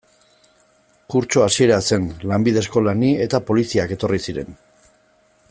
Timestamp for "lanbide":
2.31-2.63